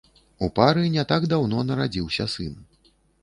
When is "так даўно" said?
1.11-1.61